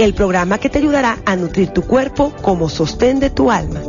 [0.00, 3.80] El programa que te ayudará a nutrir tu cuerpo como sostén de tu alma.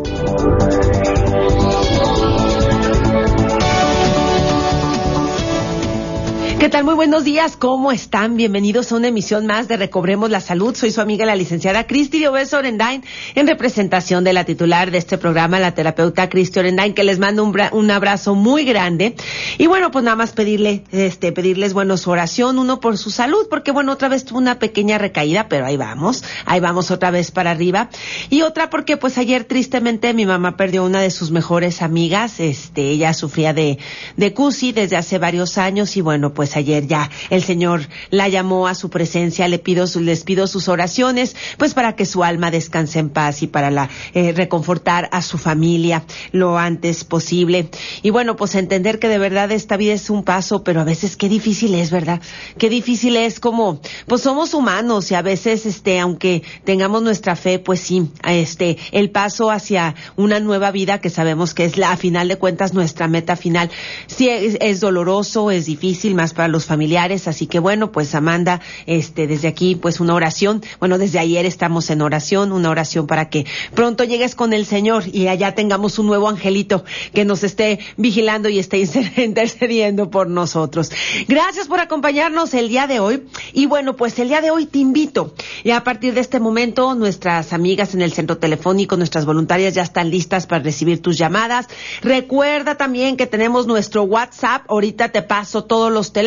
[6.57, 6.85] ¿Qué tal?
[6.85, 7.57] Muy buenos días.
[7.57, 8.37] ¿Cómo están?
[8.37, 10.73] Bienvenidos a una emisión más de Recobremos la Salud.
[10.73, 13.03] Soy su amiga la licenciada Cristi Obeso Orendain
[13.35, 17.43] en representación de la titular de este programa, la terapeuta Cristi Orendain, que les mando
[17.43, 19.15] un, un, abrazo muy grande.
[19.57, 23.47] Y bueno, pues nada más pedirle, este, pedirles, bueno, su oración, uno por su salud,
[23.49, 27.31] porque bueno, otra vez tuvo una pequeña recaída, pero ahí vamos, ahí vamos otra vez
[27.31, 27.89] para arriba.
[28.29, 32.91] Y otra porque pues ayer tristemente mi mamá perdió una de sus mejores amigas, este,
[32.91, 33.77] ella sufría de,
[34.15, 38.67] de CUSI desde hace varios años y bueno, pues ayer ya el Señor la llamó
[38.67, 42.99] a su presencia, le pido, les pido sus oraciones, pues para que su alma descanse
[42.99, 47.69] en paz y para la, eh, reconfortar a su familia lo antes posible.
[48.01, 51.15] Y bueno, pues entender que de verdad esta vida es un paso, pero a veces
[51.15, 52.21] qué difícil es, ¿verdad?
[52.57, 57.59] Qué difícil es como, pues somos humanos y a veces, este, aunque tengamos nuestra fe,
[57.59, 61.97] pues sí, este, el paso hacia una nueva vida que sabemos que es la, a
[61.97, 63.69] final de cuentas, nuestra meta final,
[64.07, 67.27] sí es doloroso, es difícil, más para los familiares.
[67.27, 70.61] Así que bueno, pues Amanda, este, desde aquí, pues una oración.
[70.79, 75.05] Bueno, desde ayer estamos en oración, una oración para que pronto llegues con el Señor
[75.11, 78.77] y allá tengamos un nuevo angelito que nos esté vigilando y esté
[79.17, 80.91] intercediendo por nosotros.
[81.27, 83.23] Gracias por acompañarnos el día de hoy.
[83.53, 85.33] Y bueno, pues el día de hoy te invito.
[85.63, 89.83] Y a partir de este momento, nuestras amigas en el centro telefónico, nuestras voluntarias ya
[89.83, 91.67] están listas para recibir tus llamadas.
[92.01, 94.63] Recuerda también que tenemos nuestro WhatsApp.
[94.67, 96.24] Ahorita te paso todos los teléfonos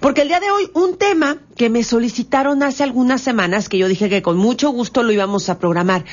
[0.00, 3.88] porque el día de hoy un tema que me solicitaron hace algunas semanas, que yo
[3.88, 6.04] dije que con mucho gusto lo íbamos a programar.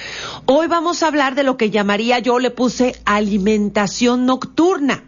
[0.45, 5.06] Hoy vamos a hablar de lo que llamaría, yo le puse alimentación nocturna.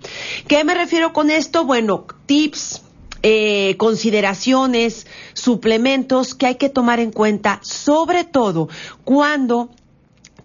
[0.48, 1.66] ¿Qué me refiero con esto?
[1.66, 2.84] Bueno, tips,
[3.22, 8.70] eh, consideraciones, suplementos que hay que tomar en cuenta, sobre todo
[9.04, 9.72] cuando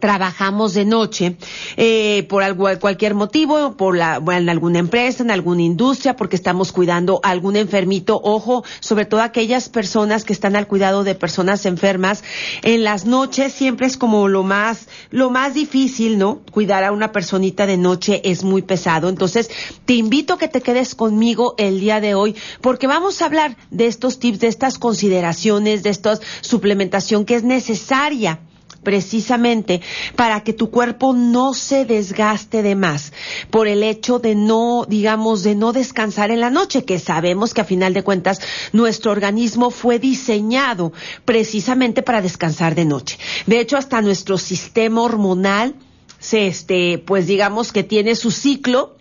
[0.04, 1.36] trabajamos de noche
[1.78, 6.72] eh, por algo, cualquier motivo, por la, en alguna empresa, en alguna industria, porque estamos
[6.72, 8.20] cuidando a algún enfermito.
[8.22, 12.22] Ojo, sobre todo aquellas personas que están al cuidado de personas enfermas.
[12.60, 16.40] En las noches siempre es como lo más, lo más difícil, ¿no?
[16.50, 19.08] Cuidar a una personita de noche es muy pesado.
[19.08, 19.48] Entonces,
[19.86, 23.56] te invito a que te quedes conmigo el día de hoy, porque vamos a hablar
[23.70, 28.40] de estos tips, de estas consideraciones, de esta suplementación que es necesaria
[28.84, 29.80] precisamente
[30.14, 33.12] para que tu cuerpo no se desgaste de más
[33.50, 37.62] por el hecho de no, digamos, de no descansar en la noche, que sabemos que
[37.62, 38.40] a final de cuentas
[38.72, 40.92] nuestro organismo fue diseñado
[41.24, 43.18] precisamente para descansar de noche.
[43.46, 45.74] De hecho, hasta nuestro sistema hormonal
[46.18, 48.93] se, este, pues digamos que tiene su ciclo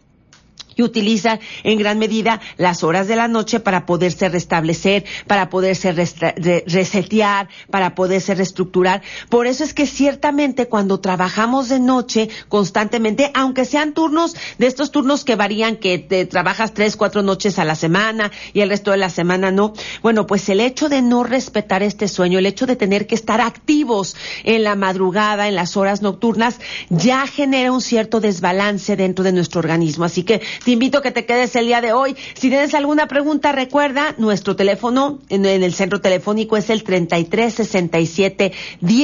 [0.76, 5.92] y utiliza en gran medida las horas de la noche para poderse restablecer, para poderse
[5.92, 9.02] resetear, para poderse reestructurar.
[9.30, 14.92] Por eso es que ciertamente cuando trabajamos de noche constantemente, aunque sean turnos de estos
[14.92, 18.92] turnos que varían, que te trabajas tres, cuatro noches a la semana y el resto
[18.92, 22.66] de la semana no, bueno, pues el hecho de no respetar este sueño, el hecho
[22.66, 26.60] de tener que estar activos en la madrugada, en las horas nocturnas,
[26.90, 30.06] ya genera un cierto desbalance dentro de nuestro organismo.
[30.06, 32.16] Así que te invito a que te quedes el día de hoy.
[32.36, 39.04] Si tienes alguna pregunta, recuerda, nuestro teléfono en, el centro telefónico es el 3367 1000,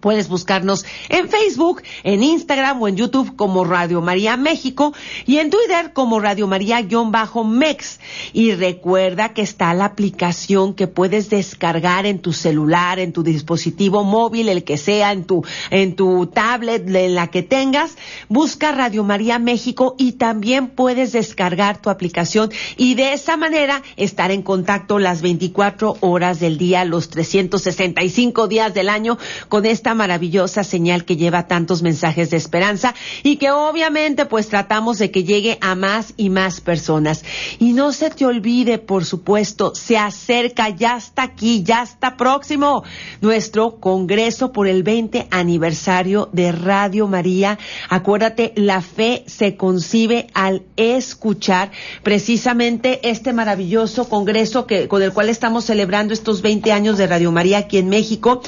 [0.02, 4.92] Puedes buscarnos en Facebook, en Instagram o en YouTube como Radio María México
[5.26, 8.00] y en Twitter como Radio María-Mex.
[8.32, 14.02] Y recuerda que está la aplicación que puedes descargar en tu celular, en tu dispositivo
[14.02, 17.96] móvil, el que sea, en tu, en tu tablet, en la que tengas.
[18.28, 24.32] Busca Radio María México y también puedes descargar tu aplicación y de esa manera estar
[24.32, 29.16] en contacto las 24 horas del día, los 365 días del año
[29.48, 34.98] con esta maravillosa señal que lleva tantos mensajes de esperanza y que obviamente pues tratamos
[34.98, 37.24] de que llegue a más y más personas.
[37.58, 42.84] Y no se te olvide, por supuesto, se acerca, ya está aquí, ya está próximo
[43.20, 47.58] nuestro Congreso por el 20 aniversario de Radio María.
[47.88, 51.70] Acuérdate, la fe se concibe al escuchar
[52.02, 57.32] precisamente este maravilloso Congreso que, con el cual estamos celebrando estos 20 años de Radio
[57.32, 58.42] María aquí en México,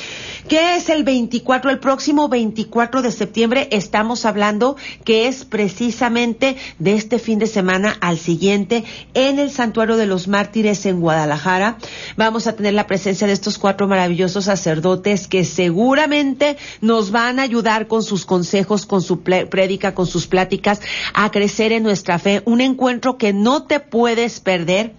[0.49, 1.25] que es el 20
[1.71, 7.97] el próximo 24 de septiembre estamos hablando que es precisamente de este fin de semana
[8.01, 11.79] al siguiente en el Santuario de los Mártires en Guadalajara.
[12.17, 17.43] Vamos a tener la presencia de estos cuatro maravillosos sacerdotes que seguramente nos van a
[17.43, 20.81] ayudar con sus consejos, con su prédica, con sus pláticas
[21.15, 22.43] a crecer en nuestra fe.
[22.45, 24.93] Un encuentro que no te puedes perder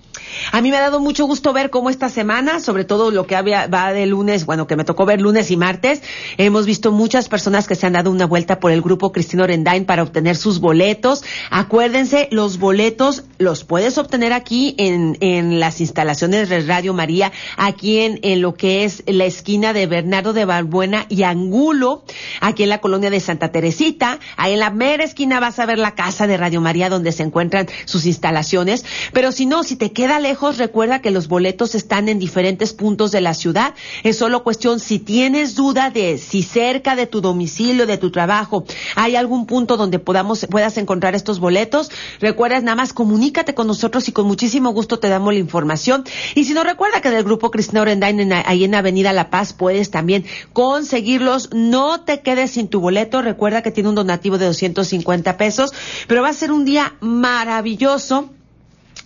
[0.51, 3.35] a mí me ha dado mucho gusto ver cómo esta semana, sobre todo lo que
[3.35, 6.01] va de lunes, bueno, que me tocó ver lunes y martes,
[6.37, 9.85] hemos visto muchas personas que se han dado una vuelta por el grupo Cristino Rendain
[9.85, 11.23] para obtener sus boletos.
[11.49, 17.99] Acuérdense, los boletos los puedes obtener aquí en, en las instalaciones de Radio María, aquí
[17.99, 22.03] en, en lo que es la esquina de Bernardo de Balbuena y Angulo,
[22.41, 24.19] aquí en la colonia de Santa Teresita.
[24.37, 27.23] Ahí en la mera esquina vas a ver la casa de Radio María donde se
[27.23, 28.85] encuentran sus instalaciones.
[29.13, 33.11] Pero si no, si te quedas lejos, recuerda que los boletos están en diferentes puntos
[33.11, 33.73] de la ciudad.
[34.03, 38.65] Es solo cuestión, si tienes duda de si cerca de tu domicilio, de tu trabajo,
[38.95, 44.07] hay algún punto donde podamos, puedas encontrar estos boletos, recuerda nada más comunícate con nosotros
[44.07, 46.03] y con muchísimo gusto te damos la información.
[46.35, 49.91] Y si no recuerda que del grupo Cristina Orendain ahí en Avenida La Paz puedes
[49.91, 51.49] también conseguirlos.
[51.53, 53.21] No te quedes sin tu boleto.
[53.21, 55.73] Recuerda que tiene un donativo de 250 pesos,
[56.07, 58.29] pero va a ser un día maravilloso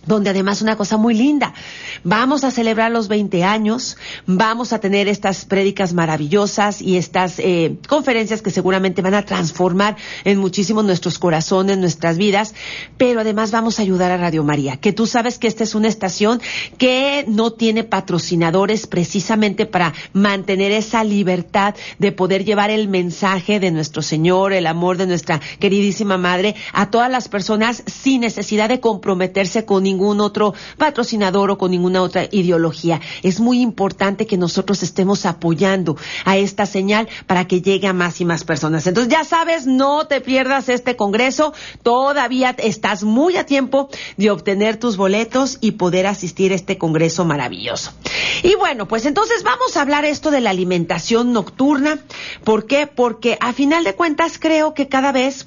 [0.06, 1.54] donde además una cosa muy linda,
[2.04, 7.76] vamos a celebrar los 20 años, vamos a tener estas prédicas maravillosas y estas eh,
[7.88, 12.54] conferencias que seguramente van a transformar en muchísimo nuestros corazones, nuestras vidas,
[12.96, 15.88] pero además vamos a ayudar a Radio María, que tú sabes que esta es una
[15.88, 16.40] estación
[16.78, 23.70] que no tiene patrocinadores precisamente para mantener esa libertad de poder llevar el mensaje de
[23.70, 28.80] nuestro Señor, el amor de nuestra queridísima Madre a todas las personas sin necesidad de
[28.80, 33.00] comprometerse con ningún otro patrocinador o con ninguna otra ideología.
[33.22, 38.20] Es muy importante que nosotros estemos apoyando a esta señal para que llegue a más
[38.20, 38.86] y más personas.
[38.86, 41.52] Entonces, ya sabes, no te pierdas este congreso.
[41.82, 47.24] Todavía estás muy a tiempo de obtener tus boletos y poder asistir a este congreso
[47.24, 47.92] maravilloso.
[48.42, 51.98] Y bueno, pues entonces vamos a hablar esto de la alimentación nocturna.
[52.44, 52.86] ¿Por qué?
[52.86, 55.46] Porque a final de cuentas creo que cada vez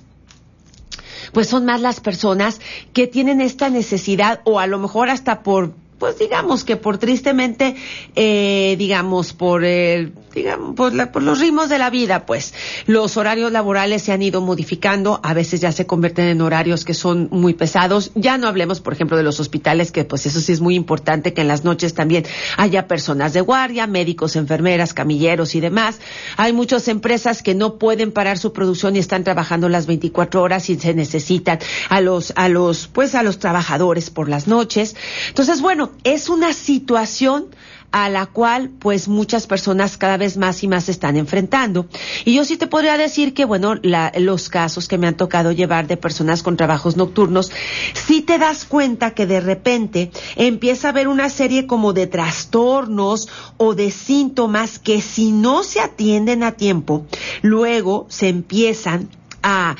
[1.33, 2.61] pues son más las personas
[2.93, 5.73] que tienen esta necesidad o a lo mejor hasta por
[6.03, 7.77] pues digamos que por tristemente,
[8.13, 12.53] eh, digamos, por el digamos, por, los ritmos de la vida, pues
[12.87, 16.93] los horarios laborales se han ido modificando, a veces ya se convierten en horarios que
[16.93, 18.11] son muy pesados.
[18.15, 21.33] Ya no hablemos, por ejemplo, de los hospitales, que pues eso sí es muy importante
[21.33, 22.25] que en las noches también
[22.57, 25.99] haya personas de guardia, médicos, enfermeras, camilleros y demás.
[26.35, 30.69] Hay muchas empresas que no pueden parar su producción y están trabajando las 24 horas
[30.69, 34.95] y se necesitan a los, a los, pues a los trabajadores por las noches.
[35.29, 37.47] Entonces, bueno, es una situación
[37.93, 41.85] a la cual pues muchas personas cada vez más y más se están enfrentando.
[42.25, 43.75] Y yo sí te podría decir que, bueno,
[44.17, 47.51] los casos que me han tocado llevar de personas con trabajos nocturnos,
[47.93, 53.29] sí te das cuenta que de repente empieza a haber una serie como de trastornos
[53.57, 57.05] o de síntomas que si no se atienden a tiempo,
[57.43, 59.07] luego se empiezan
[59.43, 59.75] a,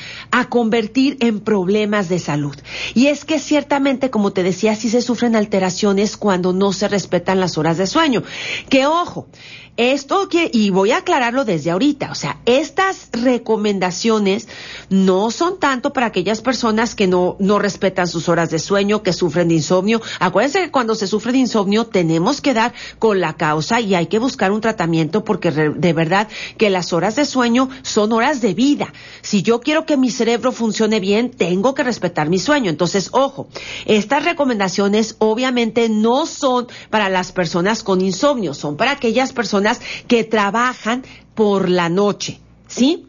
[0.50, 2.56] convertir en problemas de salud.
[2.94, 7.40] Y es que ciertamente, como te decía, sí se sufren alteraciones cuando no se respetan
[7.40, 8.24] las horas de sueño.
[8.70, 9.28] Que ojo,
[9.76, 14.48] esto que, y voy a aclararlo desde ahorita, o sea, estas recomendaciones
[14.90, 19.14] no son tanto para aquellas personas que no, no respetan sus horas de sueño, que
[19.14, 20.00] sufren de insomnio.
[20.20, 24.06] Acuérdense que cuando se sufre de insomnio tenemos que dar con la causa y hay
[24.06, 26.28] que buscar un tratamiento porque de verdad
[26.58, 28.94] que las horas de sueño son horas de vida.
[29.24, 32.70] Si yo quiero que mi cerebro funcione bien, tengo que respetar mi sueño.
[32.70, 33.48] Entonces, ojo,
[33.86, 40.24] estas recomendaciones obviamente no son para las personas con insomnio, son para aquellas personas que
[40.24, 41.04] trabajan
[41.36, 43.08] por la noche, ¿sí?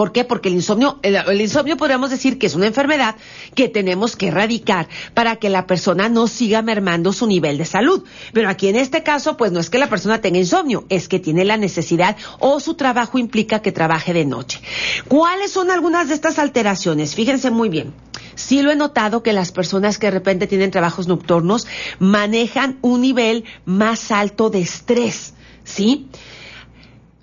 [0.00, 0.24] ¿Por qué?
[0.24, 3.16] Porque el insomnio, el, insomnio podríamos decir que es una enfermedad
[3.54, 8.02] que tenemos que erradicar para que la persona no siga mermando su nivel de salud.
[8.32, 11.18] Pero aquí en este caso, pues no es que la persona tenga insomnio, es que
[11.18, 14.62] tiene la necesidad o su trabajo implica que trabaje de noche.
[15.06, 17.14] ¿Cuáles son algunas de estas alteraciones?
[17.14, 17.92] Fíjense muy bien.
[18.36, 21.66] Sí lo he notado que las personas que de repente tienen trabajos nocturnos
[21.98, 26.08] manejan un nivel más alto de estrés ¿sí?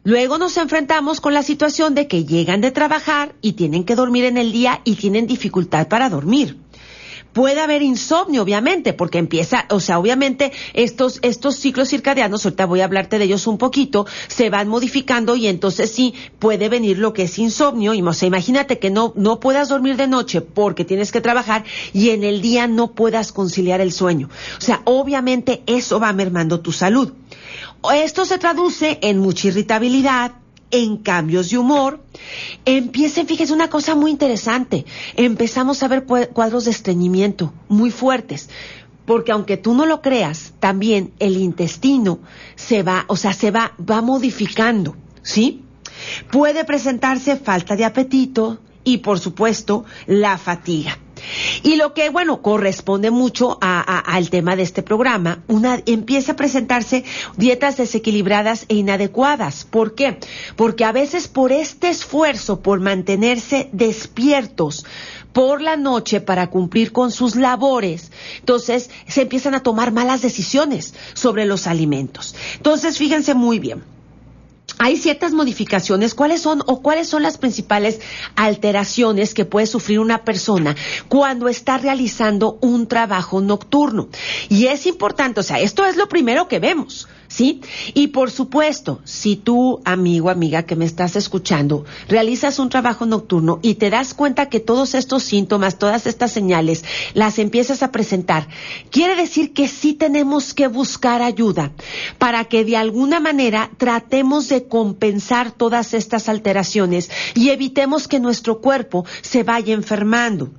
[0.08, 4.24] Luego nos enfrentamos con la situación de que llegan de trabajar y tienen que dormir
[4.24, 6.62] en el día y tienen dificultad para dormir.
[7.34, 12.80] Puede haber insomnio, obviamente, porque empieza, o sea, obviamente estos, estos ciclos circadianos, ahorita voy
[12.80, 17.12] a hablarte de ellos un poquito, se van modificando y entonces sí puede venir lo
[17.12, 17.94] que es insomnio.
[17.94, 21.66] Y, o sea, imagínate que no, no puedas dormir de noche porque tienes que trabajar
[21.92, 24.30] y en el día no puedas conciliar el sueño.
[24.58, 27.12] O sea, obviamente eso va mermando tu salud.
[27.94, 30.34] Esto se traduce en mucha irritabilidad,
[30.72, 32.04] en cambios de humor.
[32.66, 34.86] Empiecen, fíjense, una cosa muy interesante.
[35.16, 38.50] Empezamos a ver cuadros de estreñimiento muy fuertes.
[39.06, 42.20] Porque aunque tú no lo creas, también el intestino
[42.56, 45.64] se va, o sea, se va, va modificando, ¿sí?
[46.30, 51.00] Puede presentarse falta de apetito y, por supuesto, la fatiga.
[51.64, 57.04] Y lo que, bueno, corresponde mucho al tema de este programa, una, empieza a presentarse
[57.36, 59.66] dietas desequilibradas e inadecuadas.
[59.66, 60.20] ¿Por qué?
[60.56, 64.86] Porque a veces por este esfuerzo por mantenerse despiertos,
[65.34, 68.12] por la noche para cumplir con sus labores.
[68.40, 72.36] Entonces se empiezan a tomar malas decisiones sobre los alimentos.
[72.56, 73.97] Entonces fíjense muy bien
[74.80, 76.14] hay ciertas modificaciones.
[76.14, 78.00] ¿Cuáles son o cuáles son las principales
[78.36, 80.76] alteraciones que puede sufrir una persona
[81.08, 84.10] cuando está realizando un trabajo nocturno?
[84.50, 87.08] Y es importante, o sea, esto es lo primero que vemos.
[87.28, 87.62] ¿sí?
[87.94, 93.60] Y por supuesto, si tú, amigo, amiga que me estás escuchando, realizas un trabajo nocturno
[93.62, 98.48] y te das cuenta que todos estos síntomas, todas estas señales, las empiezas a presentar,
[98.92, 101.72] quiere decir que sí tenemos que buscar ayuda
[102.18, 108.60] para que de alguna manera tratemos de compensar todas estas alteraciones y evitemos que nuestro
[108.62, 110.52] cuerpo se vaya enfermando.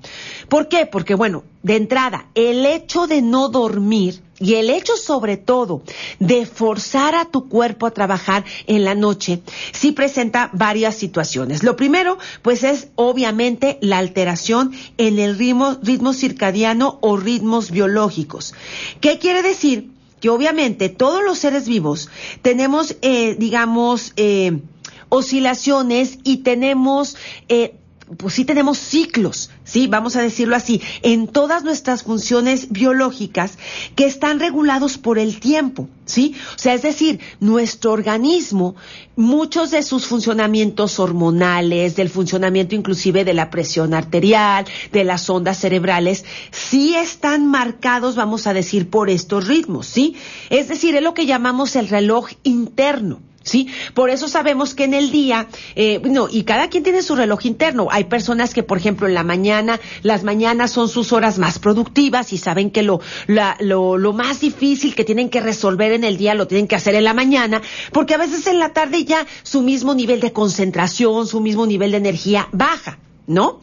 [0.48, 0.86] ¿Por qué?
[0.86, 5.82] Porque, bueno, de entrada, el hecho de no dormir y el hecho sobre todo
[6.20, 11.62] de forzar a tu cuerpo a trabajar en la noche sí presenta varias situaciones.
[11.62, 18.54] Lo primero, pues es obviamente la alteración en el ritmo, ritmo circadiano o ritmos biológicos.
[19.00, 19.97] ¿Qué quiere decir?
[20.20, 22.08] Que obviamente todos los seres vivos
[22.42, 24.60] tenemos, eh, digamos, eh,
[25.08, 27.16] oscilaciones y tenemos
[27.48, 27.74] eh,
[28.16, 33.58] pues sí tenemos ciclos, sí, vamos a decirlo así, en todas nuestras funciones biológicas
[33.96, 36.34] que están regulados por el tiempo, sí.
[36.54, 38.76] O sea, es decir, nuestro organismo,
[39.16, 45.58] muchos de sus funcionamientos hormonales, del funcionamiento inclusive de la presión arterial, de las ondas
[45.58, 50.16] cerebrales, sí están marcados, vamos a decir, por estos ritmos, sí.
[50.50, 53.27] Es decir, es lo que llamamos el reloj interno.
[53.48, 53.68] ¿Sí?
[53.94, 56.00] Por eso sabemos que en el día, eh,
[56.30, 57.88] y cada quien tiene su reloj interno.
[57.90, 62.32] Hay personas que, por ejemplo, en la mañana, las mañanas son sus horas más productivas
[62.32, 66.34] y saben que lo, lo, lo más difícil que tienen que resolver en el día
[66.34, 67.62] lo tienen que hacer en la mañana,
[67.92, 71.92] porque a veces en la tarde ya su mismo nivel de concentración, su mismo nivel
[71.92, 72.98] de energía baja.
[73.28, 73.60] ¿No?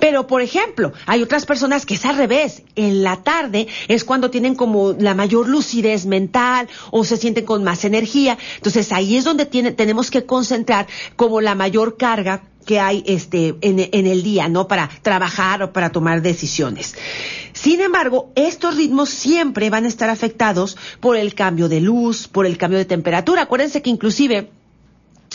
[0.00, 2.62] Pero, por ejemplo, hay otras personas que es al revés.
[2.74, 7.62] En la tarde es cuando tienen como la mayor lucidez mental o se sienten con
[7.62, 8.38] más energía.
[8.56, 13.88] Entonces ahí es donde tenemos que concentrar como la mayor carga que hay este, en,
[13.92, 14.68] en el día, ¿no?
[14.68, 16.94] Para trabajar o para tomar decisiones.
[17.52, 22.46] Sin embargo, estos ritmos siempre van a estar afectados por el cambio de luz, por
[22.46, 23.42] el cambio de temperatura.
[23.42, 24.50] Acuérdense que inclusive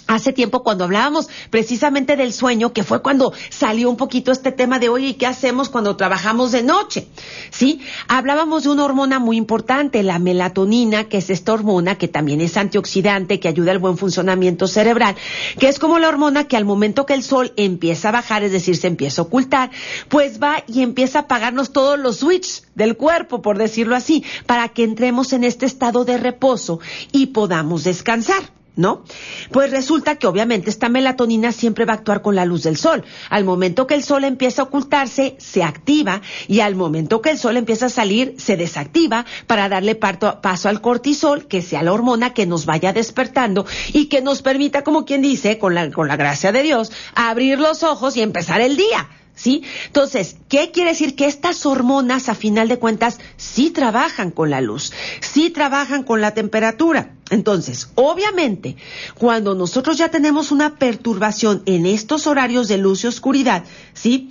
[0.07, 4.79] hace tiempo cuando hablábamos precisamente del sueño, que fue cuando salió un poquito este tema
[4.79, 7.07] de, oye, ¿y qué hacemos cuando trabajamos de noche?
[7.51, 7.81] ¿Sí?
[8.07, 12.57] Hablábamos de una hormona muy importante, la melatonina, que es esta hormona que también es
[12.57, 15.15] antioxidante, que ayuda al buen funcionamiento cerebral,
[15.59, 18.51] que es como la hormona que al momento que el sol empieza a bajar, es
[18.51, 19.71] decir, se empieza a ocultar,
[20.09, 24.69] pues va y empieza a apagarnos todos los switches del cuerpo, por decirlo así, para
[24.69, 26.79] que entremos en este estado de reposo
[27.11, 28.56] y podamos descansar.
[28.77, 29.03] ¿No?
[29.51, 33.03] Pues resulta que obviamente esta melatonina siempre va a actuar con la luz del sol.
[33.29, 37.38] Al momento que el sol empieza a ocultarse, se activa y al momento que el
[37.38, 42.34] sol empieza a salir, se desactiva para darle paso al cortisol, que sea la hormona
[42.34, 46.15] que nos vaya despertando y que nos permita, como quien dice, con la, con la
[46.15, 49.10] gracia de Dios, abrir los ojos y empezar el día.
[49.38, 49.63] ¿Sí?
[49.86, 51.15] Entonces, ¿qué quiere decir?
[51.15, 54.91] Que estas hormonas, a final de cuentas, sí trabajan con la luz,
[55.22, 57.13] sí trabajan con la temperatura.
[57.29, 58.75] Entonces, obviamente,
[59.17, 63.63] cuando nosotros ya tenemos una perturbación en estos horarios de luz y oscuridad,
[63.94, 64.27] ¿sí?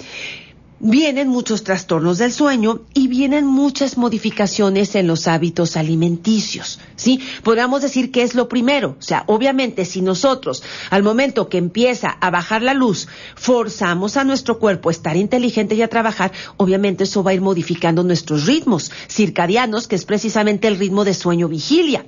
[0.78, 7.20] Vienen muchos trastornos del sueño y vienen muchas modificaciones en los hábitos alimenticios, ¿sí?
[7.42, 12.08] Podríamos decir que es lo primero, o sea, obviamente si nosotros al momento que empieza
[12.08, 17.04] a bajar la luz forzamos a nuestro cuerpo a estar inteligente y a trabajar, obviamente
[17.04, 21.48] eso va a ir modificando nuestros ritmos circadianos, que es precisamente el ritmo de sueño
[21.48, 22.04] vigilia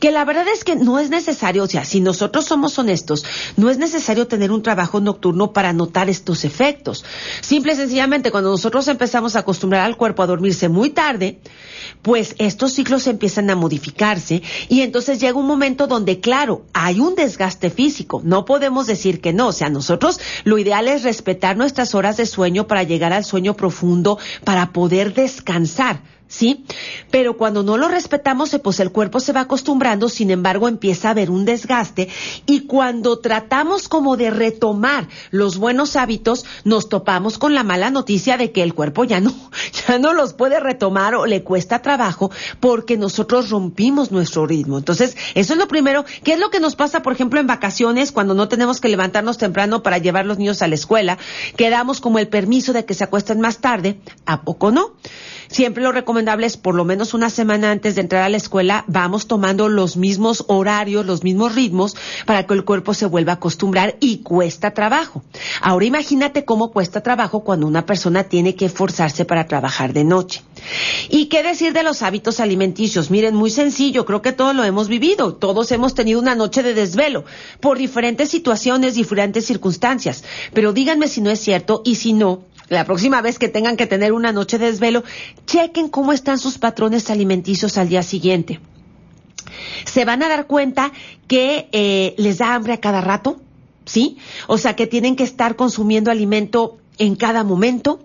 [0.00, 3.24] que la verdad es que no es necesario, o sea, si nosotros somos honestos,
[3.56, 7.04] no es necesario tener un trabajo nocturno para notar estos efectos.
[7.40, 11.40] Simple y sencillamente, cuando nosotros empezamos a acostumbrar al cuerpo a dormirse muy tarde,
[12.02, 17.14] pues estos ciclos empiezan a modificarse y entonces llega un momento donde, claro, hay un
[17.14, 18.20] desgaste físico.
[18.24, 19.48] No podemos decir que no.
[19.48, 23.54] O sea, nosotros lo ideal es respetar nuestras horas de sueño para llegar al sueño
[23.54, 26.02] profundo, para poder descansar.
[26.28, 26.64] ¿Sí?
[27.10, 31.08] Pero cuando no lo respetamos, eh, pues el cuerpo se va acostumbrando, sin embargo empieza
[31.08, 32.08] a haber un desgaste
[32.46, 38.36] y cuando tratamos como de retomar los buenos hábitos, nos topamos con la mala noticia
[38.36, 39.32] de que el cuerpo ya no,
[39.88, 44.78] ya no los puede retomar o le cuesta trabajo porque nosotros rompimos nuestro ritmo.
[44.78, 46.04] Entonces, eso es lo primero.
[46.24, 49.38] ¿Qué es lo que nos pasa, por ejemplo, en vacaciones cuando no tenemos que levantarnos
[49.38, 51.18] temprano para llevar los niños a la escuela?
[51.56, 54.00] Que damos como el permiso de que se acuesten más tarde.
[54.24, 54.92] ¿A poco no?
[55.48, 55.92] Siempre lo
[56.60, 60.44] por lo menos una semana antes de entrar a la escuela, vamos tomando los mismos
[60.48, 65.22] horarios, los mismos ritmos para que el cuerpo se vuelva a acostumbrar y cuesta trabajo.
[65.60, 70.42] Ahora imagínate cómo cuesta trabajo cuando una persona tiene que esforzarse para trabajar de noche.
[71.08, 73.10] ¿Y qué decir de los hábitos alimenticios?
[73.10, 76.74] Miren, muy sencillo, creo que todos lo hemos vivido, todos hemos tenido una noche de
[76.74, 77.24] desvelo
[77.60, 80.24] por diferentes situaciones, diferentes circunstancias.
[80.52, 83.86] Pero díganme si no es cierto y si no, la próxima vez que tengan que
[83.86, 85.04] tener una noche de desvelo,
[85.46, 88.60] chequen cómo están sus patrones alimenticios al día siguiente.
[89.84, 90.92] Se van a dar cuenta
[91.26, 93.40] que eh, les da hambre a cada rato,
[93.84, 94.16] ¿sí?
[94.46, 98.00] O sea, que tienen que estar consumiendo alimento en cada momento.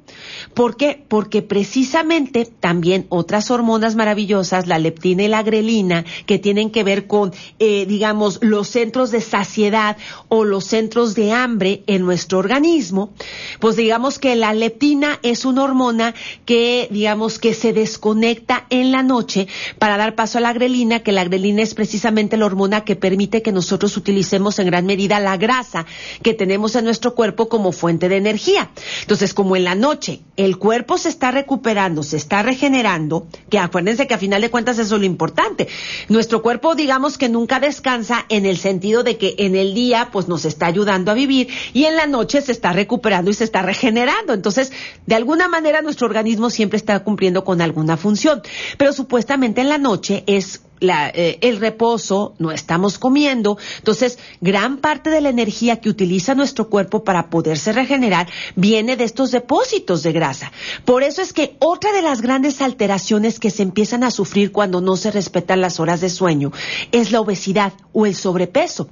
[0.53, 1.03] ¿Por qué?
[1.07, 7.07] Porque precisamente también otras hormonas maravillosas, la leptina y la grelina, que tienen que ver
[7.07, 9.97] con, eh, digamos, los centros de saciedad
[10.29, 13.11] o los centros de hambre en nuestro organismo,
[13.59, 19.03] pues digamos que la leptina es una hormona que, digamos, que se desconecta en la
[19.03, 19.47] noche
[19.79, 23.41] para dar paso a la grelina, que la grelina es precisamente la hormona que permite
[23.41, 25.85] que nosotros utilicemos en gran medida la grasa
[26.23, 28.71] que tenemos en nuestro cuerpo como fuente de energía.
[29.01, 34.07] Entonces, como en la noche el cuerpo se está recuperando, se está regenerando, que acuérdense
[34.07, 35.67] que a final de cuentas eso es lo importante.
[36.09, 40.27] Nuestro cuerpo, digamos que nunca descansa en el sentido de que en el día pues
[40.27, 43.61] nos está ayudando a vivir y en la noche se está recuperando y se está
[43.61, 44.33] regenerando.
[44.33, 44.71] Entonces,
[45.05, 48.41] de alguna manera nuestro organismo siempre está cumpliendo con alguna función.
[48.77, 53.57] Pero supuestamente en la noche es eh, el reposo, no estamos comiendo.
[53.77, 59.03] Entonces, gran parte de la energía que utiliza nuestro cuerpo para poderse regenerar viene de
[59.03, 60.51] estos depósitos de grasa.
[60.85, 64.81] Por eso es que otra de las grandes alteraciones que se empiezan a sufrir cuando
[64.81, 66.51] no se respetan las horas de sueño
[66.91, 68.89] es la obesidad o el sobrepeso,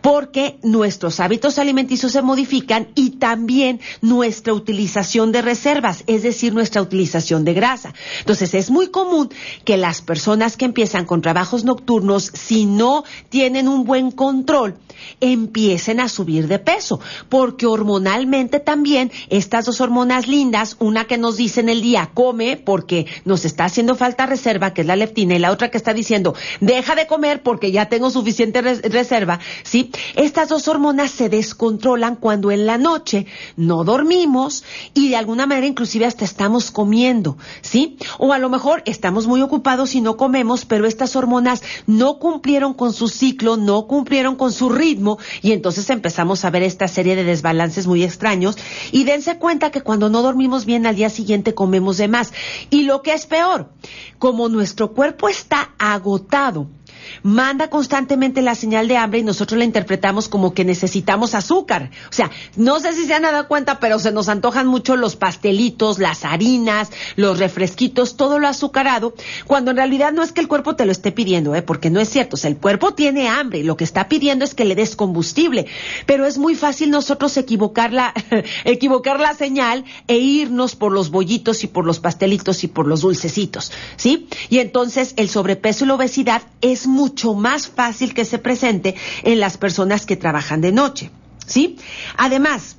[0.00, 6.82] porque nuestros hábitos alimenticios se modifican y también nuestra utilización de reservas, es decir, nuestra
[6.82, 7.94] utilización de grasa.
[8.20, 9.30] Entonces, es muy común
[9.64, 14.76] que las personas que empiezan con trabajos nocturnos, si no tienen un buen control,
[15.20, 21.36] empiecen a subir de peso, porque hormonalmente también estas dos hormonas lindas, una que nos
[21.36, 25.34] dice en el día come porque nos está haciendo falta reserva, que es la leptina,
[25.34, 29.90] y la otra que está diciendo deja de comer porque ya tengo suficiente reserva, ¿sí?
[30.16, 35.66] Estas dos hormonas se descontrolan cuando en la noche no dormimos y de alguna manera
[35.66, 37.96] inclusive hasta estamos comiendo, ¿sí?
[38.18, 42.74] O a lo mejor estamos muy ocupados y no comemos, pero estas hormonas no cumplieron
[42.74, 47.16] con su ciclo, no cumplieron con su ritmo y entonces empezamos a ver esta serie
[47.16, 48.56] de desbalances muy extraños
[48.90, 52.32] y dense cuenta que cuando no dormimos bien al día siguiente comemos de más.
[52.70, 53.70] Y lo que es peor,
[54.18, 56.68] como nuestro cuerpo está agotado,
[57.22, 61.90] manda constantemente la señal de hambre y nosotros la interpretamos como que necesitamos azúcar.
[62.10, 65.16] O sea, no sé si se han dado cuenta, pero se nos antojan mucho los
[65.16, 69.14] pastelitos, las harinas, los refresquitos, todo lo azucarado,
[69.46, 71.62] cuando en realidad no es que el cuerpo te lo esté pidiendo, ¿eh?
[71.62, 72.36] porque no es cierto.
[72.36, 75.66] O sea, el cuerpo tiene hambre lo que está pidiendo es que le des combustible.
[76.06, 78.14] Pero es muy fácil nosotros equivocar la,
[78.64, 83.02] equivocar la señal e irnos por los bollitos y por los pastelitos y por los
[83.02, 84.28] dulcecitos, ¿sí?
[84.48, 89.40] Y entonces el sobrepeso y la obesidad es mucho más fácil que se presente en
[89.40, 91.10] las personas que trabajan de noche.
[91.46, 91.76] ¿Sí?
[92.16, 92.76] Además,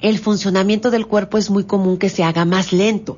[0.00, 3.16] el funcionamiento del cuerpo es muy común que se haga más lento.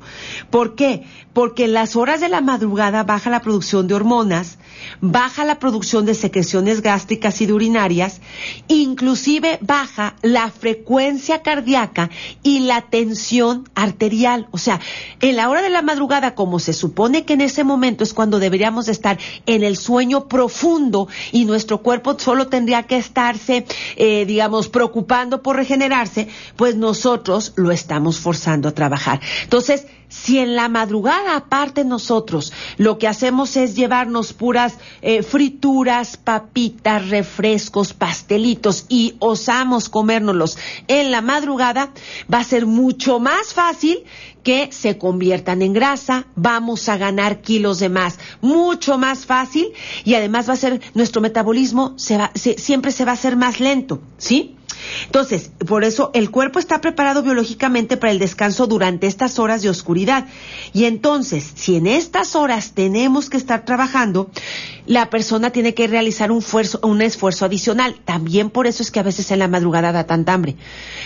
[0.49, 1.03] ¿Por qué?
[1.33, 4.57] Porque en las horas de la madrugada baja la producción de hormonas,
[4.99, 8.21] baja la producción de secreciones gástricas y de urinarias,
[8.67, 12.09] inclusive baja la frecuencia cardíaca
[12.43, 14.47] y la tensión arterial.
[14.51, 14.79] O sea,
[15.19, 18.39] en la hora de la madrugada, como se supone que en ese momento es cuando
[18.39, 23.65] deberíamos estar en el sueño profundo y nuestro cuerpo solo tendría que estarse,
[23.95, 29.19] eh, digamos, preocupando por regenerarse, pues nosotros lo estamos forzando a trabajar.
[29.43, 36.17] Entonces, si en la madrugada aparte nosotros lo que hacemos es llevarnos puras eh, frituras,
[36.17, 40.57] papitas, refrescos, pastelitos y osamos comérnoslos
[40.87, 41.93] en la madrugada,
[42.31, 44.03] va a ser mucho más fácil
[44.43, 49.71] que se conviertan en grasa, vamos a ganar kilos de más, mucho más fácil
[50.03, 53.61] y además va a ser nuestro metabolismo se va, siempre se va a hacer más
[53.61, 54.57] lento, ¿sí?
[55.05, 59.69] Entonces, por eso el cuerpo está preparado biológicamente para el descanso durante estas horas de
[59.69, 60.25] oscuridad.
[60.73, 64.29] Y entonces, si en estas horas tenemos que estar trabajando,
[64.85, 67.95] la persona tiene que realizar un esfuerzo, un esfuerzo adicional.
[68.05, 70.55] También por eso es que a veces en la madrugada da tanta hambre.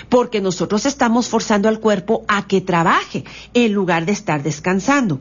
[0.10, 5.20] Porque nosotros estamos forzando al cuerpo a que trabaje en lugar de estar descansando.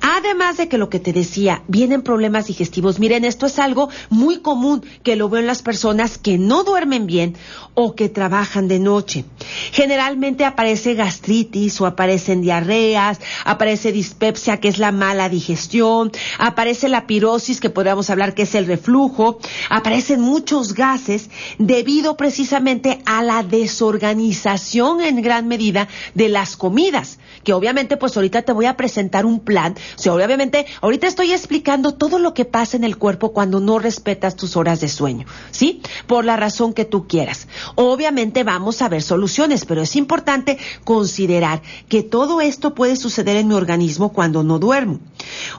[0.00, 2.98] Además de que lo que te decía, vienen problemas digestivos.
[2.98, 7.06] Miren, esto es algo muy común que lo veo en las personas que no duermen
[7.06, 7.36] bien
[7.74, 9.24] o que trabajan de noche.
[9.72, 17.06] Generalmente aparece gastritis o aparecen diarreas, aparece dispepsia, que es la mala digestión, aparece la
[17.06, 19.38] pirosis, que podríamos hablar que es el reflujo,
[19.70, 27.52] aparecen muchos gases debido precisamente a la desorganización en gran medida de las comidas que
[27.52, 31.94] obviamente pues ahorita te voy a presentar un plan, o sea, obviamente ahorita estoy explicando
[31.94, 35.82] todo lo que pasa en el cuerpo cuando no respetas tus horas de sueño, ¿sí?
[36.06, 37.48] Por la razón que tú quieras.
[37.74, 43.48] Obviamente vamos a ver soluciones, pero es importante considerar que todo esto puede suceder en
[43.48, 45.00] mi organismo cuando no duermo.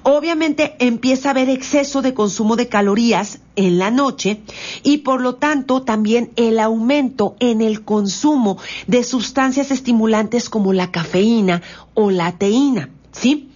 [0.04, 4.42] Obviamente empieza a haber exceso de consumo de calorías en la noche
[4.84, 10.92] y por lo tanto también el aumento en el consumo de sustancias estimulantes como la
[10.92, 11.62] cafeína
[11.94, 13.50] o la teína, ¿sí?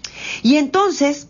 [0.43, 1.27] Y entonces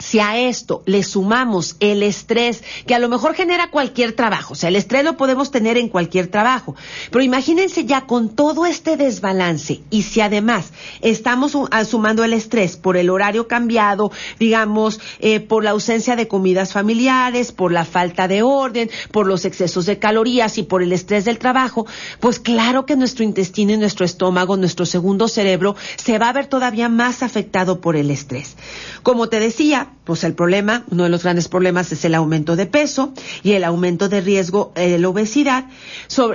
[0.00, 4.56] si a esto le sumamos el estrés, que a lo mejor genera cualquier trabajo, o
[4.56, 6.74] sea, el estrés lo podemos tener en cualquier trabajo,
[7.10, 12.76] pero imagínense ya con todo este desbalance y si además estamos ah, sumando el estrés
[12.76, 18.26] por el horario cambiado, digamos, eh, por la ausencia de comidas familiares, por la falta
[18.26, 21.86] de orden, por los excesos de calorías y por el estrés del trabajo,
[22.20, 26.46] pues claro que nuestro intestino y nuestro estómago, nuestro segundo cerebro, se va a ver
[26.46, 28.56] todavía más afectado por el estrés.
[29.02, 32.66] Como te decía, pues el problema, uno de los grandes problemas es el aumento de
[32.66, 35.66] peso y el aumento de riesgo de la obesidad.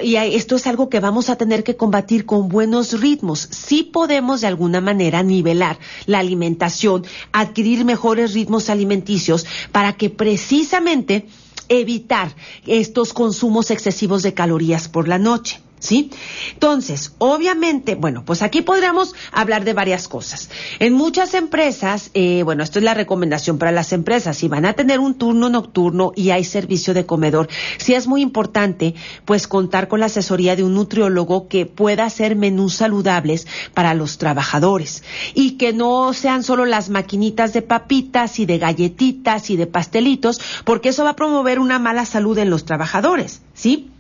[0.02, 3.48] y esto es algo que vamos a tener que combatir con buenos ritmos.
[3.52, 11.28] Sí podemos de alguna manera nivelar la alimentación, adquirir mejores ritmos alimenticios para que precisamente
[11.68, 15.60] evitar estos consumos excesivos de calorías por la noche.
[15.80, 16.10] ¿Sí?
[16.54, 20.50] Entonces, obviamente, bueno, pues aquí podríamos hablar de varias cosas.
[20.80, 24.74] En muchas empresas, eh, bueno, esto es la recomendación para las empresas, si van a
[24.74, 29.88] tener un turno nocturno y hay servicio de comedor, sí es muy importante, pues, contar
[29.88, 35.52] con la asesoría de un nutriólogo que pueda hacer menús saludables para los trabajadores y
[35.52, 40.90] que no sean solo las maquinitas de papitas y de galletitas y de pastelitos, porque
[40.90, 43.92] eso va a promover una mala salud en los trabajadores, ¿sí?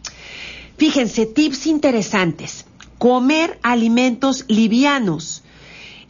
[0.77, 2.65] Fíjense, tips interesantes.
[2.97, 5.43] Comer alimentos livianos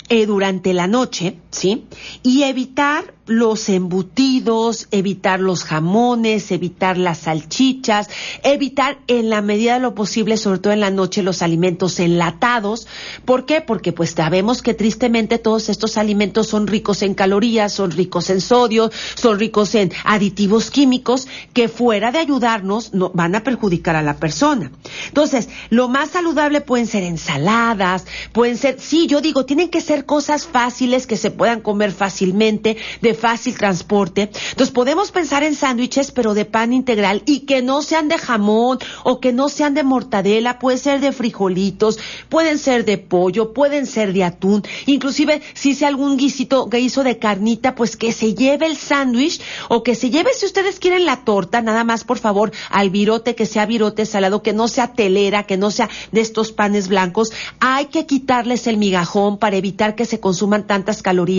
[0.09, 1.85] eh, durante la noche, ¿sí?
[2.23, 8.07] Y evitar los embutidos, evitar los jamones, evitar las salchichas,
[8.43, 12.87] evitar en la medida de lo posible, sobre todo en la noche, los alimentos enlatados.
[13.25, 13.61] ¿Por qué?
[13.61, 18.41] Porque pues sabemos que tristemente todos estos alimentos son ricos en calorías, son ricos en
[18.41, 24.03] sodio, son ricos en aditivos químicos que fuera de ayudarnos no, van a perjudicar a
[24.03, 24.71] la persona.
[25.07, 30.05] Entonces, lo más saludable pueden ser ensaladas, pueden ser, sí, yo digo, tienen que ser
[30.05, 34.31] cosas fáciles que se puedan comer fácilmente, de fácil transporte.
[34.49, 38.79] Entonces podemos pensar en sándwiches, pero de pan integral y que no sean de jamón
[39.03, 43.85] o que no sean de mortadela, puede ser de frijolitos, pueden ser de pollo, pueden
[43.85, 48.65] ser de atún, inclusive si sea algún guisito, guiso de carnita, pues que se lleve
[48.65, 52.53] el sándwich o que se lleve si ustedes quieren la torta, nada más por favor
[52.71, 56.51] al virote que sea virote salado, que no sea telera, que no sea de estos
[56.51, 57.31] panes blancos.
[57.59, 61.34] Hay que quitarles el migajón para evitar que se consuman tantas calorías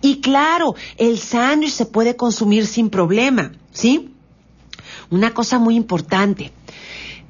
[0.00, 4.14] y claro, el sándwich se puede consumir sin problema, ¿sí?
[5.10, 6.52] Una cosa muy importante.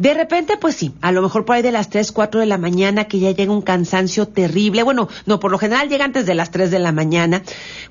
[0.00, 2.56] De repente, pues sí, a lo mejor por ahí de las 3, 4 de la
[2.56, 4.82] mañana que ya llega un cansancio terrible.
[4.82, 7.42] Bueno, no, por lo general llega antes de las 3 de la mañana.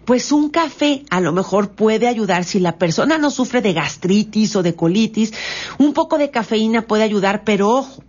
[0.05, 4.55] Pues un café a lo mejor puede ayudar si la persona no sufre de gastritis
[4.55, 5.33] o de colitis.
[5.77, 8.03] Un poco de cafeína puede ayudar, pero ojo,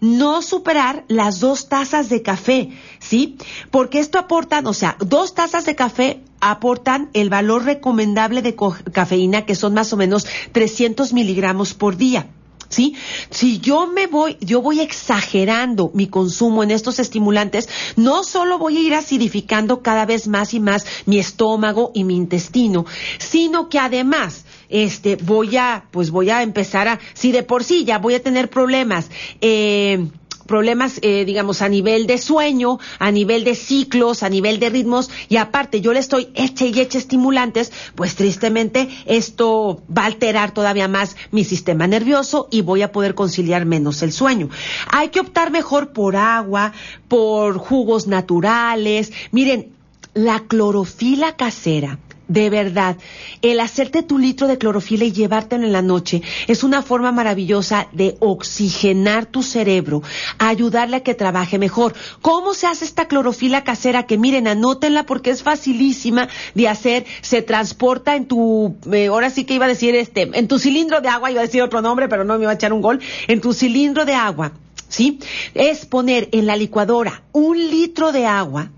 [0.00, 3.38] no superar las dos tazas de café, ¿sí?
[3.70, 8.56] Porque esto aporta, o sea, dos tazas de café aportan el valor recomendable de
[8.90, 12.33] cafeína, que son más o menos 300 miligramos por día.
[12.68, 12.94] ¿Sí?
[13.30, 18.78] Si yo me voy, yo voy exagerando mi consumo en estos estimulantes, no solo voy
[18.78, 22.84] a ir acidificando cada vez más y más mi estómago y mi intestino,
[23.18, 27.84] sino que además este, voy a, pues voy a empezar a, si de por sí
[27.84, 29.08] ya voy a tener problemas,
[29.40, 30.08] eh,
[30.46, 35.10] problemas, eh, digamos, a nivel de sueño, a nivel de ciclos, a nivel de ritmos,
[35.28, 40.52] y aparte yo le estoy eche y eche estimulantes, pues tristemente esto va a alterar
[40.52, 44.48] todavía más mi sistema nervioso y voy a poder conciliar menos el sueño.
[44.90, 46.72] Hay que optar mejor por agua,
[47.08, 49.12] por jugos naturales.
[49.30, 49.72] Miren,
[50.14, 52.96] la clorofila casera de verdad,
[53.42, 57.88] el hacerte tu litro de clorofila y llevártelo en la noche es una forma maravillosa
[57.92, 60.02] de oxigenar tu cerebro,
[60.38, 61.94] ayudarle a que trabaje mejor.
[62.22, 64.06] ¿Cómo se hace esta clorofila casera?
[64.06, 67.04] Que miren, anótenla porque es facilísima de hacer.
[67.20, 71.00] Se transporta en tu, eh, ahora sí que iba a decir este, en tu cilindro
[71.00, 73.00] de agua, iba a decir otro nombre, pero no me iba a echar un gol,
[73.28, 74.52] en tu cilindro de agua.
[74.88, 75.18] ¿Sí?
[75.54, 78.70] Es poner en la licuadora un litro de agua,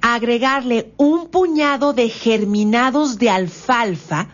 [0.00, 4.28] agregarle un puñado de germinados de alfalfa,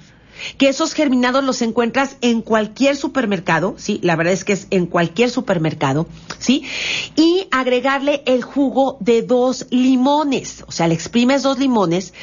[0.56, 4.86] que esos germinados los encuentras en cualquier supermercado, sí, la verdad es que es en
[4.86, 6.06] cualquier supermercado,
[6.38, 6.64] sí,
[7.16, 12.14] y agregarle el jugo de dos limones, o sea, le exprimes dos limones,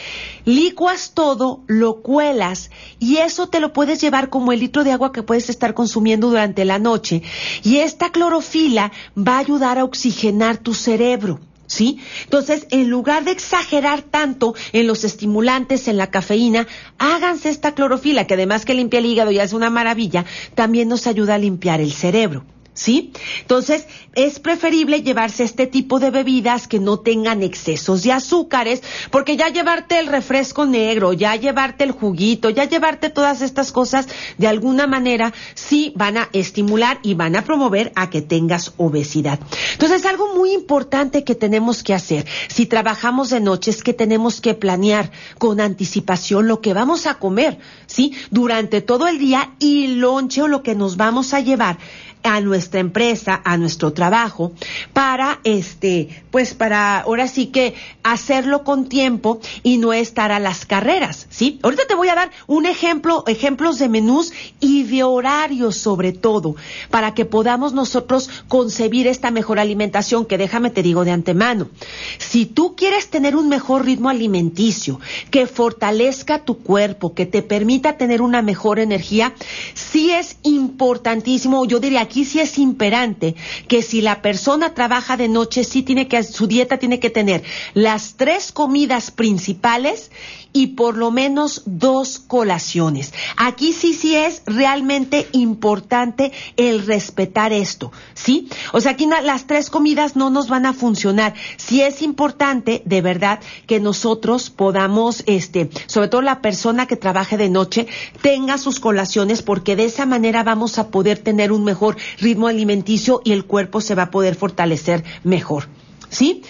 [0.45, 5.11] licuas todo, lo cuelas y eso te lo puedes llevar como el litro de agua
[5.11, 7.21] que puedes estar consumiendo durante la noche
[7.63, 11.39] y esta clorofila va a ayudar a oxigenar tu cerebro.
[11.67, 11.99] ¿Sí?
[12.23, 18.27] Entonces, en lugar de exagerar tanto en los estimulantes, en la cafeína, háganse esta clorofila,
[18.27, 21.81] que además que limpia el hígado y es una maravilla, también nos ayuda a limpiar
[21.81, 22.45] el cerebro.
[22.75, 23.11] ¿Sí?
[23.41, 29.37] Entonces, es preferible llevarse este tipo de bebidas que no tengan excesos de azúcares, porque
[29.37, 34.07] ya llevarte el refresco negro, ya llevarte el juguito, ya llevarte todas estas cosas,
[34.37, 39.39] de alguna manera sí van a estimular y van a promover a que tengas obesidad.
[39.73, 44.41] Entonces, algo muy importante que tenemos que hacer, si trabajamos de noche, es que tenemos
[44.41, 47.57] que planear con anticipación lo que vamos a comer,
[47.87, 48.13] ¿sí?
[48.31, 51.77] Durante todo el día y lonche o lo que nos vamos a llevar
[52.25, 54.51] a nuestra empresa, a nuestro trabajo,
[54.93, 60.65] para este, pues para ahora sí que hacerlo con tiempo y no estar a las
[60.65, 61.59] carreras, ¿sí?
[61.63, 66.55] Ahorita te voy a dar un ejemplo, ejemplos de menús y de horarios sobre todo,
[66.89, 71.69] para que podamos nosotros concebir esta mejor alimentación que déjame te digo de antemano.
[72.17, 74.99] Si tú quieres tener un mejor ritmo alimenticio,
[75.31, 79.33] que fortalezca tu cuerpo, que te permita tener una mejor energía,
[79.73, 83.35] sí es importantísimo, yo diría aquí sí es imperante
[83.67, 87.43] que si la persona trabaja de noche, sí tiene que, su dieta tiene que tener
[87.73, 90.11] las tres comidas principales
[90.55, 93.13] y por lo menos dos colaciones.
[93.35, 98.47] Aquí sí, sí es realmente importante el respetar esto, ¿sí?
[98.71, 101.33] O sea, aquí las tres comidas no nos van a funcionar.
[101.57, 107.35] Sí es importante, de verdad, que nosotros podamos, este, sobre todo la persona que trabaje
[107.35, 107.87] de noche,
[108.21, 113.21] tenga sus colaciones porque de esa manera vamos a poder tener un mejor ritmo alimenticio
[113.23, 115.67] y el cuerpo se va a poder fortalecer mejor,
[116.09, 116.41] ¿sí?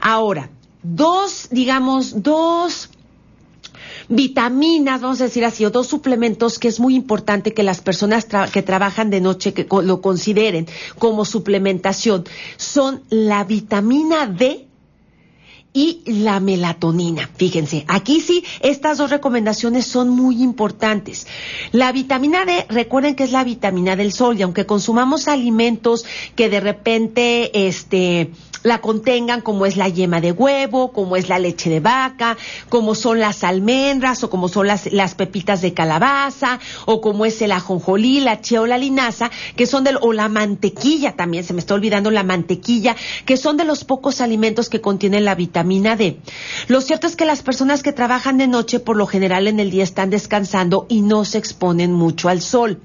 [0.00, 0.50] Ahora,
[0.82, 2.90] dos, digamos, dos
[4.08, 8.26] vitaminas, vamos a decir así, o dos suplementos que es muy importante que las personas
[8.52, 10.66] que trabajan de noche que lo consideren
[10.98, 12.24] como suplementación
[12.56, 14.63] son la vitamina D
[15.74, 17.28] y la melatonina.
[17.36, 21.26] Fíjense, aquí sí, estas dos recomendaciones son muy importantes.
[21.72, 26.06] La vitamina D, recuerden que es la vitamina del sol y aunque consumamos alimentos
[26.36, 28.30] que de repente, este,
[28.62, 32.94] la contengan, como es la yema de huevo, como es la leche de vaca, como
[32.94, 37.52] son las almendras o como son las, las pepitas de calabaza o como es el
[37.52, 41.60] ajonjolí, la chía o la linaza, que son del, o la mantequilla también, se me
[41.60, 46.20] está olvidando la mantequilla, que son de los pocos alimentos que contienen la vitamina D.
[46.68, 49.70] Lo cierto es que las personas que trabajan de noche por lo general en el
[49.70, 52.80] día están descansando y no se exponen mucho al sol.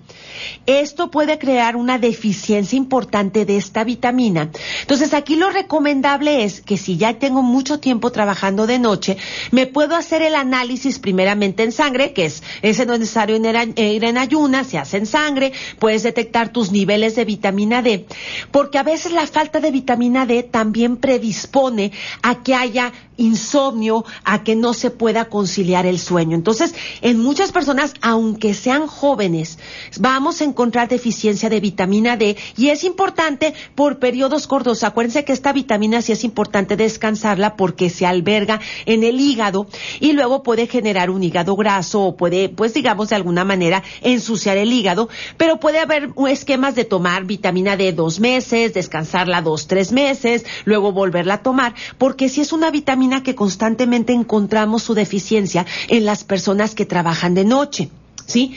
[0.65, 4.51] Esto puede crear una deficiencia importante de esta vitamina.
[4.81, 9.17] Entonces aquí lo recomendable es que si ya tengo mucho tiempo trabajando de noche,
[9.51, 14.03] me puedo hacer el análisis primeramente en sangre, que es, ese no es necesario ir
[14.03, 18.05] en ayunas, se hace en sangre, puedes detectar tus niveles de vitamina D,
[18.51, 24.43] porque a veces la falta de vitamina D también predispone a que haya insomnio, a
[24.43, 26.35] que no se pueda conciliar el sueño.
[26.35, 29.59] Entonces, en muchas personas, aunque sean jóvenes,
[29.99, 34.83] vamos a encontrar deficiencia de vitamina D y es importante por periodos cortos.
[34.83, 39.67] Acuérdense que esta vitamina sí es importante descansarla porque se alberga en el hígado
[39.99, 44.57] y luego puede generar un hígado graso o puede, pues digamos, de alguna manera ensuciar
[44.57, 49.91] el hígado, pero puede haber esquemas de tomar vitamina D dos meses, descansarla dos, tres
[49.91, 55.65] meses, luego volverla a tomar, porque si es una vitamina que constantemente encontramos su deficiencia
[55.87, 57.89] en las personas que trabajan de noche.
[58.29, 58.53] ¿Sí?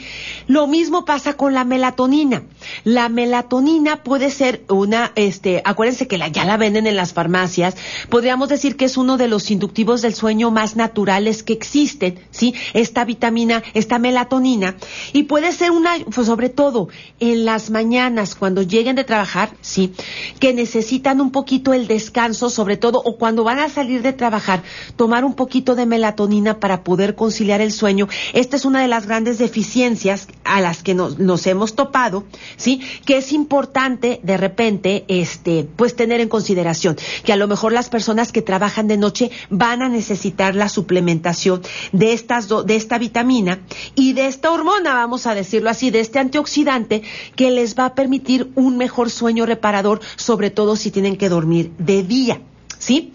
[0.47, 2.43] Lo mismo pasa con la melatonina.
[2.83, 7.75] La melatonina puede ser una, este, acuérdense que la, ya la venden en las farmacias.
[8.09, 12.53] Podríamos decir que es uno de los inductivos del sueño más naturales que existen, ¿sí?
[12.73, 14.75] Esta vitamina, esta melatonina.
[15.11, 19.93] Y puede ser una, pues sobre todo en las mañanas cuando lleguen de trabajar, ¿sí?
[20.39, 24.61] Que necesitan un poquito el descanso, sobre todo, o cuando van a salir de trabajar,
[24.95, 28.07] tomar un poquito de melatonina para poder conciliar el sueño.
[28.33, 32.25] Esta es una de las grandes deficiencias deficiencias a las que nos, nos, hemos topado,
[32.57, 32.81] ¿sí?
[33.05, 37.87] Que es importante de repente, este, pues tener en consideración que a lo mejor las
[37.87, 41.61] personas que trabajan de noche van a necesitar la suplementación
[41.93, 43.61] de estas de esta vitamina
[43.95, 47.03] y de esta hormona, vamos a decirlo así, de este antioxidante
[47.37, 51.71] que les va a permitir un mejor sueño reparador, sobre todo si tienen que dormir
[51.77, 52.41] de día.
[52.83, 53.13] ¿Sí?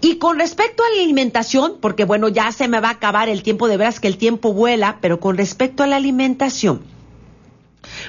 [0.00, 3.42] Y con respecto a la alimentación, porque bueno, ya se me va a acabar el
[3.42, 6.82] tiempo, de veras que el tiempo vuela, pero con respecto a la alimentación,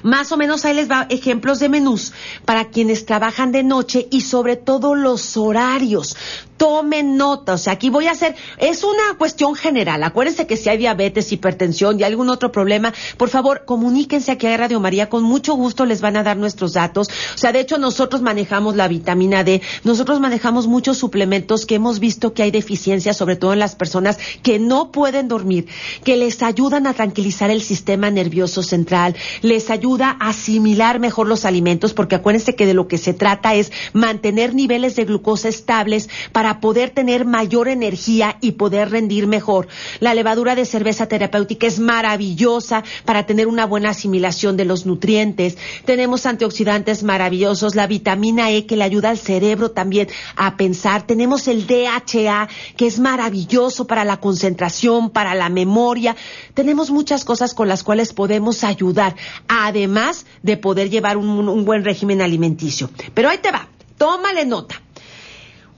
[0.03, 2.13] más o menos ahí les va ejemplos de menús
[2.45, 6.15] para quienes trabajan de noche y sobre todo los horarios
[6.59, 7.53] tomen nota.
[7.53, 10.03] O sea, aquí voy a hacer, es una cuestión general.
[10.03, 14.57] Acuérdense que si hay diabetes, hipertensión y algún otro problema, por favor, comuníquense aquí a
[14.57, 15.09] Radio María.
[15.09, 17.07] Con mucho gusto les van a dar nuestros datos.
[17.33, 19.61] O sea, de hecho, nosotros manejamos la vitamina D.
[19.85, 24.19] Nosotros manejamos muchos suplementos que hemos visto que hay deficiencias, sobre todo en las personas
[24.43, 25.67] que no pueden dormir,
[26.03, 31.45] que les ayudan a tranquilizar el sistema nervioso central, les ayuda a asimilar mejor los
[31.45, 36.09] alimentos, porque acuérdense que de lo que se trata es mantener niveles de glucosa estables
[36.33, 39.67] para para poder tener mayor energía y poder rendir mejor.
[39.99, 45.59] La levadura de cerveza terapéutica es maravillosa para tener una buena asimilación de los nutrientes.
[45.85, 51.05] Tenemos antioxidantes maravillosos, la vitamina E que le ayuda al cerebro también a pensar.
[51.05, 56.15] Tenemos el DHA que es maravilloso para la concentración, para la memoria.
[56.55, 59.15] Tenemos muchas cosas con las cuales podemos ayudar,
[59.47, 62.89] además de poder llevar un, un buen régimen alimenticio.
[63.13, 63.67] Pero ahí te va,
[63.99, 64.81] tómale nota.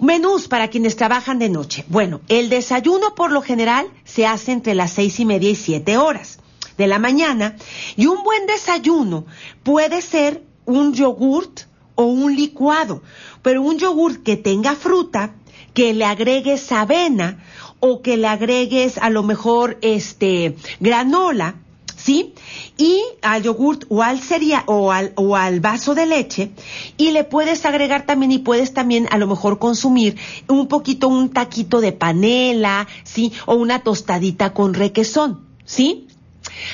[0.01, 1.85] Menús para quienes trabajan de noche.
[1.87, 5.97] Bueno, el desayuno por lo general se hace entre las seis y media y siete
[5.97, 6.39] horas
[6.75, 7.55] de la mañana
[7.95, 9.27] y un buen desayuno
[9.61, 11.61] puede ser un yogurt
[11.93, 13.03] o un licuado,
[13.43, 15.35] pero un yogurt que tenga fruta,
[15.75, 17.43] que le agregues avena
[17.79, 21.57] o que le agregues a lo mejor este granola
[22.01, 22.33] ¿sí?
[22.77, 26.51] Y al yogurt o al cereal o al, o al vaso de leche
[26.97, 31.29] y le puedes agregar también y puedes también a lo mejor consumir un poquito un
[31.29, 33.31] taquito de panela, ¿sí?
[33.45, 36.07] O una tostadita con requesón, ¿sí?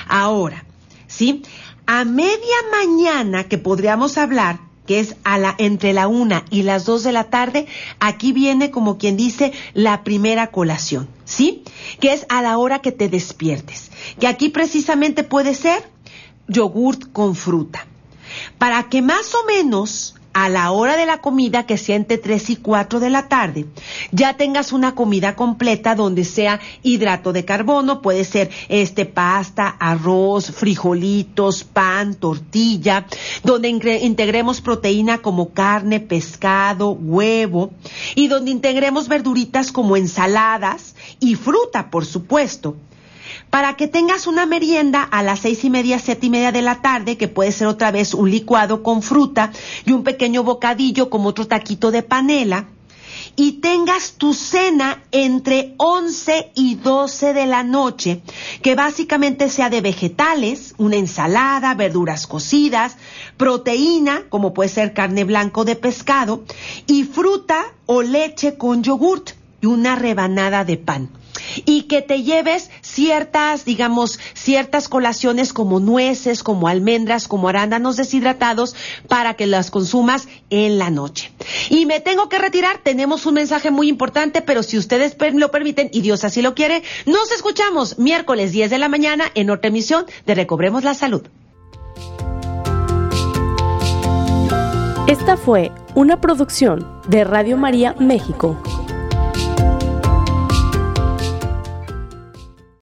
[0.08, 0.66] Ahora,
[1.08, 1.44] ¿sí?
[1.86, 6.86] A media mañana que podríamos hablar que es a la, entre la una y las
[6.86, 7.68] dos de la tarde,
[8.00, 11.64] aquí viene como quien dice la primera colación, ¿sí?
[12.00, 13.92] Que es a la hora que te despiertes.
[14.20, 15.88] Que aquí precisamente puede ser
[16.48, 17.86] yogurt con fruta.
[18.58, 22.52] Para que más o menos a la hora de la comida, que sea entre 3
[22.52, 23.66] y 4 de la tarde,
[24.12, 30.52] ya tengas una comida completa donde sea hidrato de carbono, puede ser este pasta, arroz,
[30.52, 33.08] frijolitos, pan, tortilla,
[33.44, 37.72] donde integremos proteína como carne, pescado, huevo
[38.14, 42.76] y donde integremos verduritas como ensaladas y fruta, por supuesto
[43.50, 46.82] para que tengas una merienda a las seis y media, siete y media de la
[46.82, 49.52] tarde, que puede ser otra vez un licuado con fruta
[49.86, 52.68] y un pequeño bocadillo como otro taquito de panela,
[53.36, 58.22] y tengas tu cena entre 11 y 12 de la noche,
[58.62, 62.98] que básicamente sea de vegetales, una ensalada, verduras cocidas,
[63.38, 66.44] proteína, como puede ser carne blanco de pescado,
[66.88, 71.10] y fruta o leche con yogurt y una rebanada de pan
[71.66, 78.76] y que te lleves ciertas, digamos, ciertas colaciones como nueces, como almendras, como arándanos deshidratados
[79.08, 81.32] para que las consumas en la noche.
[81.70, 85.90] Y me tengo que retirar, tenemos un mensaje muy importante, pero si ustedes lo permiten
[85.92, 90.06] y Dios así lo quiere, nos escuchamos miércoles 10 de la mañana en otra emisión
[90.26, 91.24] de Recobremos la Salud.
[95.08, 98.62] Esta fue una producción de Radio María México.